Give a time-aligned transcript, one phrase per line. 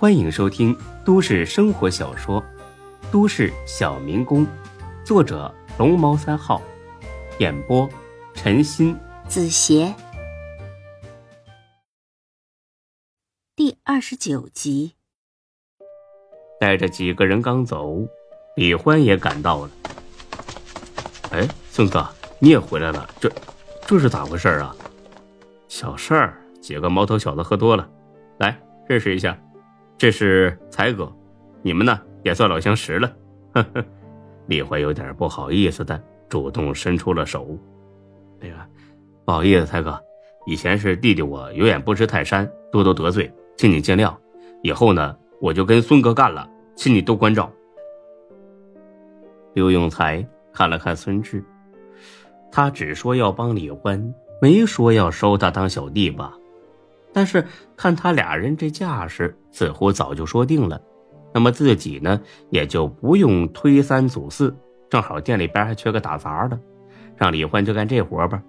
[0.00, 0.74] 欢迎收听
[1.04, 2.40] 都市生活小说
[3.12, 4.46] 《都市小民工》，
[5.04, 6.62] 作者龙猫三号，
[7.38, 7.86] 演播
[8.32, 9.94] 陈鑫、子邪，
[13.54, 14.94] 第二十九集。
[16.58, 18.08] 带着几个人刚走，
[18.56, 19.70] 李欢也赶到了。
[21.30, 22.08] 哎，孙哥，
[22.38, 23.30] 你也回来了，这
[23.86, 24.74] 这是咋回事啊？
[25.68, 27.86] 小事儿，几个毛头小子喝多了，
[28.38, 28.58] 来
[28.88, 29.38] 认识一下。
[30.00, 31.14] 这是才哥，
[31.60, 33.12] 你们呢也算老相识了。
[33.52, 33.84] 呵呵，
[34.46, 37.54] 李怀有点不好意思的主动伸出了手。
[38.40, 38.66] 哎呀，
[39.26, 40.02] 不好意思，才哥，
[40.46, 44.16] 以前是弟弟我有眼不识泰山，多多得罪，请你见谅。
[44.62, 47.52] 以后呢，我就跟孙哥干了，请你多关照。
[49.52, 51.44] 刘永才看了看孙志，
[52.50, 56.32] 他只说要帮李欢，没说要收他当小弟吧？
[57.12, 57.44] 但是
[57.76, 60.80] 看他俩人这架势，似乎早就说定了。
[61.32, 62.20] 那么自己呢，
[62.50, 64.54] 也就不用推三阻四。
[64.88, 66.58] 正好店里边还缺个打杂的，
[67.16, 68.42] 让李欢就干这活吧，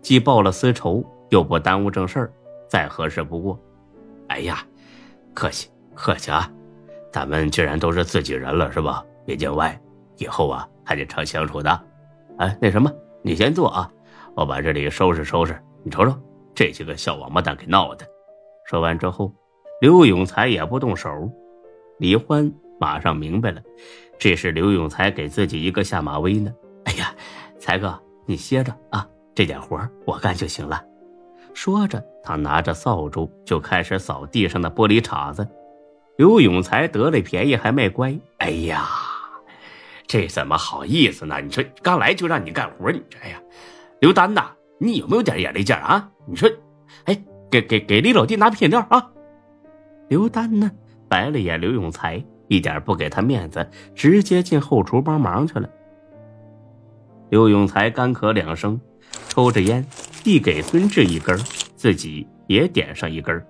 [0.00, 2.32] 既报了私仇，又不耽误正事儿，
[2.68, 3.58] 再合适不过。
[4.28, 4.64] 哎呀，
[5.34, 6.50] 客气客气啊，
[7.12, 9.04] 咱们既然都是自己人了，是吧？
[9.24, 9.80] 别见外，
[10.16, 11.80] 以后啊还得常相处的。
[12.38, 12.92] 哎，那什么，
[13.22, 13.90] 你先坐啊，
[14.34, 15.56] 我把这里收拾收拾。
[15.82, 16.14] 你瞅瞅。
[16.54, 18.04] 这几个小王八蛋给闹的！
[18.68, 19.34] 说完之后，
[19.80, 21.08] 刘永才也不动手。
[21.98, 23.62] 李欢马上明白了，
[24.18, 26.52] 这是刘永才给自己一个下马威呢。
[26.84, 27.14] 哎呀，
[27.58, 30.84] 才哥，你歇着啊，这点活我干就行了。
[31.54, 35.48] 说着，他拿着扫帚就开始扫地上的玻璃碴子。
[36.18, 38.14] 刘永才得了便宜还卖乖。
[38.36, 38.86] 哎呀，
[40.06, 41.40] 这怎么好意思呢？
[41.40, 43.40] 你说刚来就让你干活，你这哎呀，
[44.00, 44.52] 刘丹呐。
[44.80, 46.08] 你有没有点眼力劲啊？
[46.26, 46.48] 你说，
[47.06, 47.18] 哎，
[47.50, 49.10] 给给给李老弟拿瓶饮料啊！
[50.08, 50.70] 刘丹呢，
[51.08, 55.68] 白了眼刘永才，一点不给他面子，直接进后厨帮忙去了。
[57.30, 58.80] 刘永才干咳两声，
[59.28, 59.84] 抽着烟，
[60.24, 61.36] 递给孙志一根，
[61.76, 63.44] 自己也点上一根。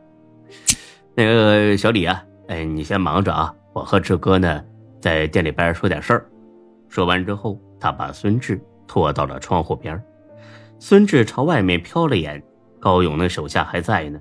[1.14, 4.64] 那个小李啊，哎，你先忙着啊，我和志哥呢，
[5.00, 6.28] 在店里边说点事儿。
[6.88, 10.00] 说完之后，他把孙志拖到了窗户边。
[10.81, 12.42] 孙志朝外面瞟了眼，
[12.80, 14.20] 高勇那手下还在呢。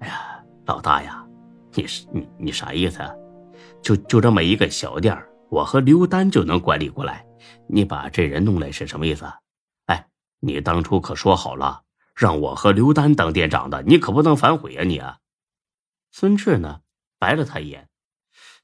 [0.00, 1.26] 哎呀，老大呀，
[1.72, 3.14] 你是你你啥意思啊？
[3.82, 5.16] 就就这么一个小店
[5.48, 7.24] 我和刘丹就能管理过来，
[7.68, 9.24] 你把这人弄来是什么意思？
[9.86, 10.08] 哎，
[10.40, 11.82] 你当初可说好了，
[12.14, 15.18] 让我和刘丹当店长的，你可不能反悔啊你啊！
[16.10, 16.80] 孙志呢，
[17.18, 17.88] 白了他一眼，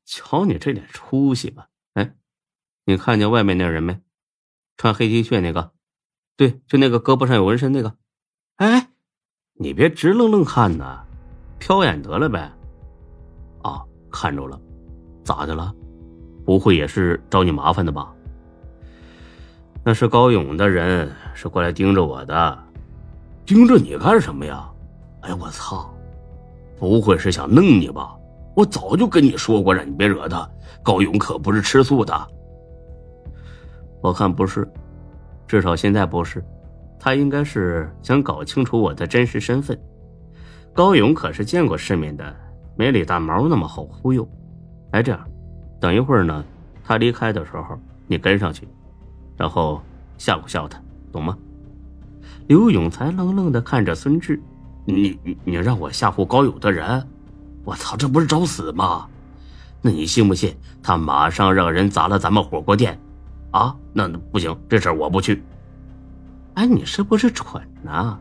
[0.04, 1.68] 瞧你这点出息吧！
[1.94, 2.14] 哎，
[2.84, 4.00] 你看见外面那人没？
[4.76, 5.72] 穿黑 T 恤那个。
[6.36, 7.96] 对，就那个胳膊上有纹身那个，
[9.62, 10.98] 你别直愣愣看呐，
[11.60, 12.50] 瞟眼得了呗。
[13.62, 13.80] 啊，
[14.10, 14.60] 看着了，
[15.22, 15.72] 咋的了？
[16.44, 18.12] 不会也是找你麻烦的吧？
[19.84, 22.58] 那是高勇的人，是过来盯着我的。
[23.46, 24.68] 盯着你干什么呀？
[25.20, 25.88] 哎，我操！
[26.76, 28.16] 不会是想弄你吧？
[28.56, 30.48] 我早就跟你说过，让你别惹他。
[30.82, 32.28] 高勇可不是吃素的。
[34.00, 34.68] 我看不是。
[35.46, 36.44] 至少现在不是，
[37.04, 39.76] 他应该是想搞清楚我的真实身份。
[40.72, 42.32] 高勇可是见过世面的，
[42.76, 44.26] 没李大毛那么好忽悠。
[44.92, 45.20] 哎，这样，
[45.80, 46.44] 等一会儿呢，
[46.84, 47.76] 他离开的时候，
[48.06, 48.68] 你跟上去，
[49.36, 49.82] 然后
[50.16, 50.80] 吓唬吓唬他，
[51.10, 51.36] 懂吗？
[52.46, 54.40] 刘勇才愣愣的看着孙志，
[54.84, 57.04] 你你你让我吓唬高勇的人，
[57.64, 59.08] 我操，这不是找死吗？
[59.80, 62.96] 那你信不信他马上让人砸了咱们火锅店？
[63.50, 65.42] 啊，那不行，这事我不去。
[66.54, 68.18] 哎，你是不是蠢呢？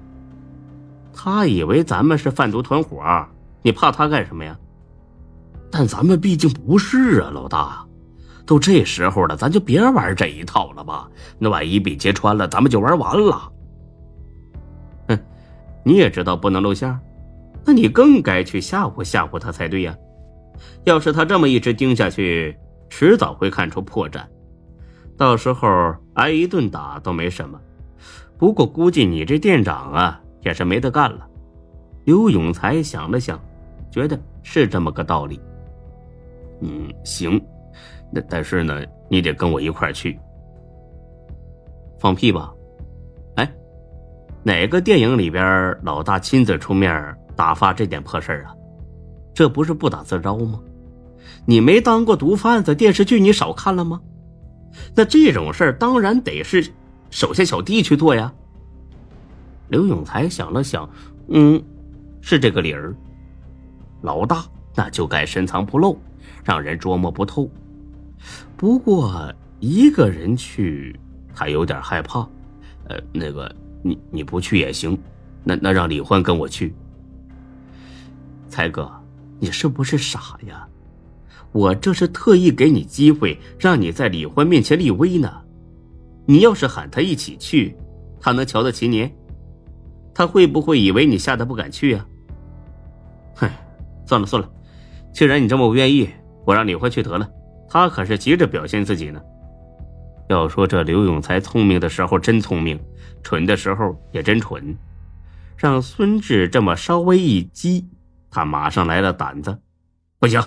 [1.14, 3.04] 他以为咱们是贩毒团伙，
[3.62, 4.58] 你怕他干什么呀？
[5.70, 7.86] 但咱们毕竟不是啊，老大。
[8.44, 11.10] 都这时候了，咱就别玩这一套了吧？
[11.38, 13.52] 那万一被揭穿了，咱们就玩完了。
[15.08, 15.20] 哼，
[15.84, 17.00] 你也知道不能露馅，
[17.64, 19.96] 那你更该去吓唬吓唬他才对呀。
[20.84, 22.58] 要是他这么一直盯下去，
[22.90, 24.22] 迟早会看出破绽。
[25.16, 27.58] 到时候挨一顿打都没什么，
[28.42, 31.28] 不过估计你这店长啊也是没得干了。
[32.06, 33.40] 刘永才想了想，
[33.92, 35.40] 觉得是这么个道理。
[36.62, 37.40] 嗯，行，
[38.12, 40.20] 那但是呢，你得跟我一块去。
[42.00, 42.52] 放屁吧！
[43.36, 43.48] 哎，
[44.42, 48.56] 哪个电影里边老大亲自出面打发这点破事啊？
[49.36, 50.60] 这不是不打自招吗？
[51.46, 54.02] 你没当过毒贩子，电视剧你少看了吗？
[54.96, 56.68] 那这种事儿当然得是
[57.12, 58.34] 手下小弟去做呀。
[59.68, 60.90] 刘永才想了想，
[61.28, 61.62] 嗯，
[62.20, 62.96] 是这个理儿。
[64.02, 64.44] 老大
[64.76, 66.00] 那就该深藏不露，
[66.44, 67.48] 让人捉摸不透。
[68.58, 71.00] 不过一个人去，
[71.36, 72.28] 他有点害怕。
[72.88, 73.54] 呃，那个
[73.84, 74.98] 你你不去也行，
[75.44, 76.74] 那那让李欢跟我去。
[78.50, 78.92] 才哥，
[79.40, 80.68] 你是不是傻呀？
[81.52, 85.42] 我这是特意给你机会，让你在李欢面前立威呢。
[86.32, 87.76] 你要是喊他一起去，
[88.22, 89.12] 他能瞧得起你？
[90.14, 92.06] 他会不会以为你吓得不敢去呀？
[93.36, 93.50] 哼，
[94.06, 94.50] 算了算了，
[95.14, 96.10] 既然你这么不愿意，
[96.46, 97.30] 我让李欢去得了。
[97.68, 99.22] 他可是急着表现自己呢。
[100.30, 102.80] 要说这刘永才聪明的时候真聪明，
[103.22, 104.78] 蠢的时候也真蠢。
[105.58, 107.90] 让孙志这么稍微一激，
[108.30, 109.60] 他马上来了胆子。
[110.18, 110.42] 不行，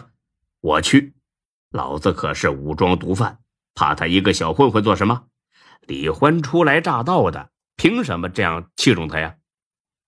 [0.62, 1.12] 我去。
[1.72, 3.36] 老子可是武装毒贩，
[3.74, 5.24] 怕他一个小混混做什么？
[5.86, 9.34] 李欢初来乍到的，凭什么这样器重他呀？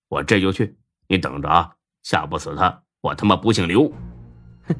[0.08, 0.76] 我这就去，
[1.08, 1.72] 你等着啊！
[2.02, 3.92] 吓不死他，我他妈不姓刘。
[4.66, 4.74] 哼，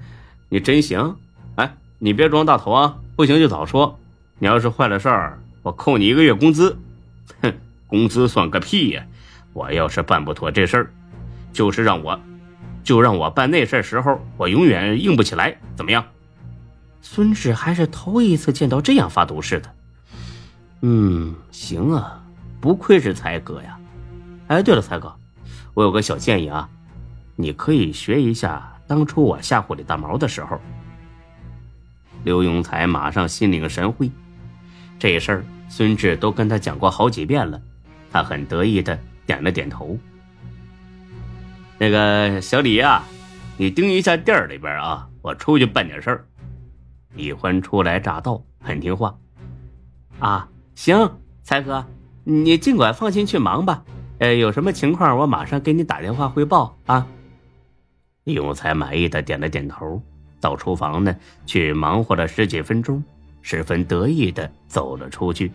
[0.48, 1.16] 你真行！
[1.56, 2.98] 哎，你别装大头啊！
[3.16, 3.98] 不行就早说。
[4.38, 6.78] 你要是坏了事儿，我扣你一个月工资。
[7.42, 7.52] 哼，
[7.86, 9.06] 工资算个屁呀！
[9.52, 10.90] 我要是办不妥这事儿，
[11.52, 12.18] 就是让我，
[12.84, 15.58] 就让我办那事儿时候，我永远硬不起来。
[15.74, 16.04] 怎么样？
[17.02, 19.74] 孙志还是头一次见到这样发毒誓的。
[20.82, 22.22] 嗯，行啊，
[22.60, 23.78] 不愧是才哥呀！
[24.48, 25.12] 哎，对了，才哥，
[25.74, 26.68] 我有个小建议啊，
[27.34, 30.60] 你可以学一下当初我吓唬李大毛的时候。
[32.24, 34.10] 刘永才马上心领神会，
[34.98, 37.60] 这事儿孙志都跟他讲过好几遍了，
[38.12, 39.98] 他很得意的点了点头。
[41.78, 43.02] 那个小李呀，
[43.56, 46.24] 你盯一下店里边啊，我出去办点事儿。
[47.14, 49.16] 李欢初来乍到，很听话。
[50.18, 50.46] 啊。
[50.76, 51.10] 行，
[51.42, 51.84] 才哥，
[52.22, 53.82] 你尽管放心去忙吧。
[54.18, 57.06] 呃，有什么情况，我马上给你打电话汇报啊。
[58.24, 60.00] 李永才满意的点了点头，
[60.38, 63.02] 到厨房呢去忙活了十几分钟，
[63.40, 65.50] 十分得意的走了出去。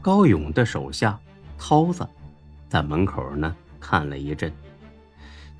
[0.00, 1.18] 高勇的手下
[1.58, 2.08] 涛子
[2.68, 4.52] 在门口呢看了一阵，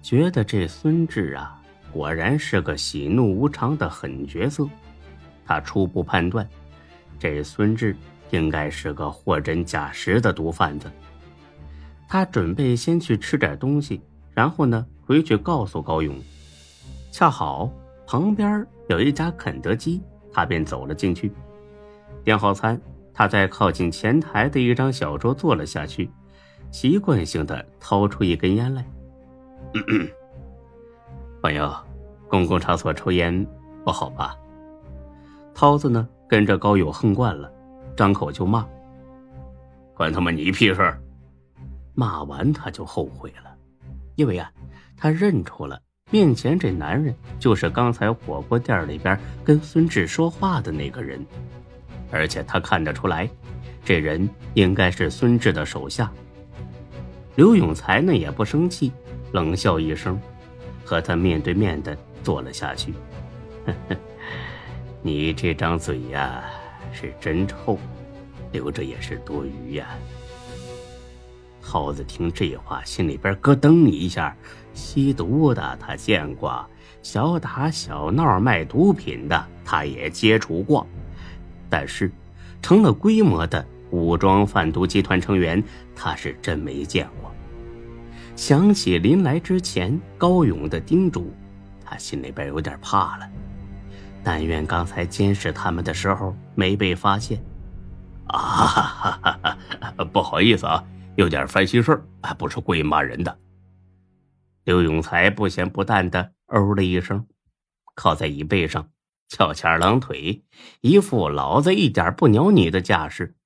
[0.01, 1.61] 觉得这孙志啊，
[1.93, 4.69] 果然是个喜怒无常的狠角色。
[5.45, 6.49] 他初步判断，
[7.19, 7.97] 这孙志。
[8.31, 10.91] 应该是个货真价实的毒贩子。
[12.09, 14.01] 他准备先去吃点东西，
[14.33, 16.15] 然后呢回去告诉高勇。
[17.11, 17.71] 恰好
[18.07, 20.01] 旁边有一家肯德基，
[20.33, 21.33] 他便走了进去。
[22.23, 22.81] 点好餐，
[23.13, 26.11] 他在靠近前台的一张小桌坐了下去，
[26.71, 28.87] 习惯性的掏出一根烟来。
[31.43, 31.75] 朋友，
[32.29, 33.47] 公共场所抽烟
[33.85, 34.37] 不好吧？
[35.55, 37.51] 涛子呢跟着高勇横惯了。
[37.97, 38.67] 张口就骂，
[39.95, 40.95] 关他妈你屁事！
[41.95, 43.57] 骂完他就后悔了，
[44.17, 44.53] 因为啊，
[44.97, 51.25] 他认出了面前这男人就是刚才火锅店里边跟孙志说话的那个人，
[52.11, 53.29] 而且他看得出来，
[53.83, 56.13] 这人应该是孙志的手下。
[57.35, 58.93] 刘永才呢也不生气，
[59.33, 60.21] 冷笑一声，
[60.85, 62.93] 和他面对面的坐了下去。
[65.01, 66.45] 你这张嘴呀！
[66.97, 67.79] 是真臭，
[68.51, 69.87] 留着也是多余呀。
[71.61, 74.35] 耗子听这话，心里边咯噔一下。
[74.73, 76.65] 吸毒的他见过，
[77.03, 80.87] 小打小闹卖毒品的他也接触过，
[81.71, 82.11] 但是
[82.61, 85.63] 成了规模的武装贩毒集团成员，
[85.95, 87.33] 他是真没见过。
[88.37, 91.33] 想起临来之前高勇的叮嘱，
[91.83, 93.27] 他心里边有点怕了。
[94.29, 97.41] 但愿刚才监视他们的时候没被发现，
[98.27, 99.39] 啊，哈哈
[99.81, 103.39] 哈不好意思啊，有点烦心事儿，不是故意骂人的。
[104.65, 107.25] 刘永才不咸不淡的哦了一声，
[107.95, 108.89] 靠在椅背上，
[109.29, 110.43] 翘起二郎腿，
[110.81, 113.37] 一副老子一点不鸟你的架势。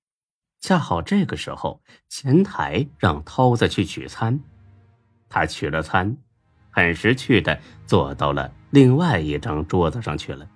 [0.63, 4.41] 恰好这个时候，前台让涛子去取餐，
[5.29, 6.17] 他取了餐，
[6.71, 10.49] 很识趣的坐到了另外一张桌子上去了。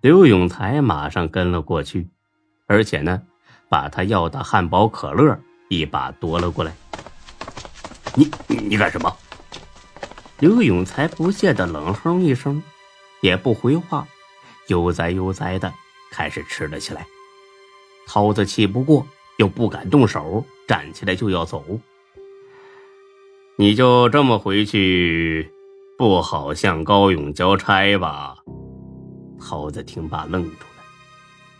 [0.00, 2.08] 刘永才马上跟了过去，
[2.68, 3.22] 而且呢，
[3.68, 5.36] 把他要的汉堡、可乐
[5.68, 6.72] 一把夺了过来。
[8.14, 9.16] 你你干什么？
[10.38, 12.62] 刘永才不屑的冷哼一声，
[13.22, 14.06] 也不回话，
[14.68, 15.74] 悠哉悠哉的
[16.12, 17.04] 开始吃了起来。
[18.06, 19.04] 涛子气不过，
[19.38, 21.64] 又不敢动手，站起来就要走。
[23.56, 25.50] 你就这么回去，
[25.98, 28.36] 不好向高勇交差吧？
[29.38, 30.82] 猴子听罢愣住了，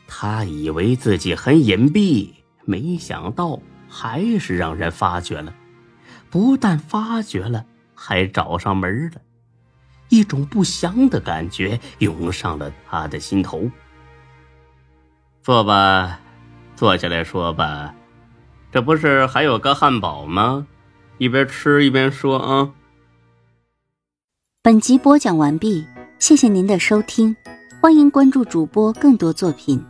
[0.07, 2.31] 他以为自己很隐蔽，
[2.65, 5.55] 没想到还是让人发觉了。
[6.31, 9.21] 不但发觉了，还找上门了。
[10.11, 13.71] 一种不祥的感觉涌上了他的心头。
[15.43, 16.21] 坐吧，
[16.77, 17.95] 坐下来说吧，
[18.71, 20.67] 这不是还有个汉堡吗？
[21.19, 22.71] 一边吃一边说啊。
[24.63, 25.87] 本集播讲完毕，
[26.19, 27.35] 谢谢您的收听，
[27.81, 29.81] 欢迎关注主播更多作品。